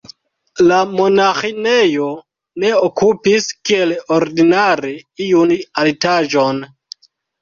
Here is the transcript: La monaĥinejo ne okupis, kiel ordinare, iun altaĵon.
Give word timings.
La 0.69 0.77
monaĥinejo 0.99 2.07
ne 2.63 2.71
okupis, 2.87 3.49
kiel 3.71 3.93
ordinare, 4.17 4.95
iun 5.27 5.55
altaĵon. 5.85 6.65